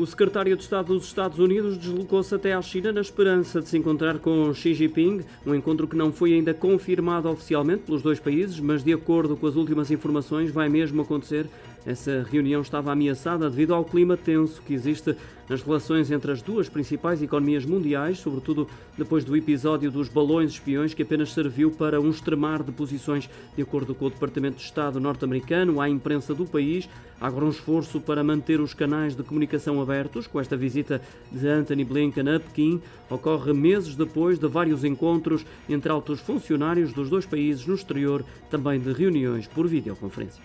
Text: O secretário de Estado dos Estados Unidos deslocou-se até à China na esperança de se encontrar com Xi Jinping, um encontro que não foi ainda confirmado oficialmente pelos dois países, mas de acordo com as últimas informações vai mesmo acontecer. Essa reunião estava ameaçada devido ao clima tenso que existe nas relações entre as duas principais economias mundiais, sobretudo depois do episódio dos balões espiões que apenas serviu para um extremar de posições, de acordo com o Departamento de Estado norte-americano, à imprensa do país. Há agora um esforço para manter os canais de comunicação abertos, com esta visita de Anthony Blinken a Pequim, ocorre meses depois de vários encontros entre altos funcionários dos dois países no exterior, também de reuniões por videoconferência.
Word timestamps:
O 0.00 0.06
secretário 0.06 0.56
de 0.56 0.62
Estado 0.62 0.94
dos 0.94 1.04
Estados 1.04 1.38
Unidos 1.38 1.76
deslocou-se 1.76 2.34
até 2.34 2.54
à 2.54 2.62
China 2.62 2.90
na 2.90 3.02
esperança 3.02 3.60
de 3.60 3.68
se 3.68 3.76
encontrar 3.76 4.18
com 4.18 4.50
Xi 4.54 4.72
Jinping, 4.72 5.20
um 5.46 5.54
encontro 5.54 5.86
que 5.86 5.94
não 5.94 6.10
foi 6.10 6.32
ainda 6.32 6.54
confirmado 6.54 7.28
oficialmente 7.28 7.82
pelos 7.82 8.00
dois 8.00 8.18
países, 8.18 8.58
mas 8.60 8.82
de 8.82 8.94
acordo 8.94 9.36
com 9.36 9.46
as 9.46 9.56
últimas 9.56 9.90
informações 9.90 10.50
vai 10.50 10.70
mesmo 10.70 11.02
acontecer. 11.02 11.44
Essa 11.86 12.26
reunião 12.30 12.60
estava 12.60 12.92
ameaçada 12.92 13.48
devido 13.48 13.74
ao 13.74 13.84
clima 13.84 14.16
tenso 14.16 14.60
que 14.62 14.74
existe 14.74 15.16
nas 15.48 15.62
relações 15.62 16.10
entre 16.12 16.30
as 16.30 16.40
duas 16.40 16.68
principais 16.68 17.20
economias 17.22 17.64
mundiais, 17.64 18.18
sobretudo 18.18 18.68
depois 18.96 19.24
do 19.24 19.36
episódio 19.36 19.90
dos 19.90 20.08
balões 20.08 20.52
espiões 20.52 20.94
que 20.94 21.02
apenas 21.02 21.32
serviu 21.32 21.72
para 21.72 22.00
um 22.00 22.10
extremar 22.10 22.62
de 22.62 22.70
posições, 22.70 23.28
de 23.56 23.62
acordo 23.62 23.92
com 23.92 24.04
o 24.04 24.10
Departamento 24.10 24.58
de 24.58 24.62
Estado 24.62 25.00
norte-americano, 25.00 25.80
à 25.80 25.88
imprensa 25.88 26.34
do 26.34 26.46
país. 26.46 26.88
Há 27.20 27.26
agora 27.26 27.46
um 27.46 27.50
esforço 27.50 28.00
para 28.00 28.22
manter 28.22 28.60
os 28.60 28.74
canais 28.74 29.16
de 29.16 29.24
comunicação 29.24 29.80
abertos, 29.80 30.26
com 30.28 30.38
esta 30.40 30.56
visita 30.56 31.02
de 31.32 31.48
Anthony 31.48 31.84
Blinken 31.84 32.36
a 32.36 32.38
Pequim, 32.38 32.80
ocorre 33.10 33.52
meses 33.52 33.96
depois 33.96 34.38
de 34.38 34.46
vários 34.46 34.84
encontros 34.84 35.44
entre 35.68 35.90
altos 35.90 36.20
funcionários 36.20 36.92
dos 36.92 37.10
dois 37.10 37.26
países 37.26 37.66
no 37.66 37.74
exterior, 37.74 38.24
também 38.48 38.78
de 38.78 38.92
reuniões 38.92 39.48
por 39.48 39.66
videoconferência. 39.66 40.40